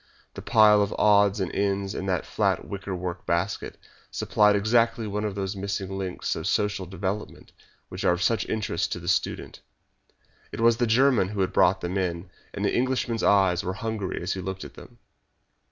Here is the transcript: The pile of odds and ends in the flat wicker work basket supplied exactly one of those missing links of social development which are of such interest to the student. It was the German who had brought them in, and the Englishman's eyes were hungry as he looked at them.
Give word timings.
The 0.33 0.41
pile 0.41 0.81
of 0.81 0.93
odds 0.97 1.39
and 1.39 1.53
ends 1.53 1.93
in 1.93 2.07
the 2.07 2.23
flat 2.23 2.65
wicker 2.65 2.95
work 2.95 3.27
basket 3.27 3.77
supplied 4.09 4.55
exactly 4.55 5.05
one 5.05 5.23
of 5.23 5.35
those 5.35 5.55
missing 5.55 5.95
links 5.95 6.35
of 6.35 6.47
social 6.47 6.87
development 6.87 7.51
which 7.87 8.03
are 8.03 8.13
of 8.13 8.21
such 8.23 8.49
interest 8.49 8.91
to 8.93 8.99
the 8.99 9.07
student. 9.07 9.61
It 10.51 10.59
was 10.59 10.77
the 10.77 10.87
German 10.87 11.27
who 11.27 11.41
had 11.41 11.53
brought 11.53 11.81
them 11.81 11.99
in, 11.99 12.31
and 12.51 12.65
the 12.65 12.73
Englishman's 12.75 13.21
eyes 13.21 13.63
were 13.63 13.73
hungry 13.73 14.19
as 14.19 14.33
he 14.33 14.41
looked 14.41 14.63
at 14.63 14.73
them. 14.73 14.97